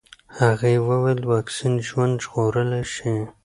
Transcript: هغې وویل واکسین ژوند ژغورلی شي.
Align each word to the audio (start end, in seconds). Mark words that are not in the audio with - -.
هغې 0.39 0.75
وویل 0.87 1.21
واکسین 1.31 1.73
ژوند 1.87 2.15
ژغورلی 2.23 2.83
شي. 2.95 3.13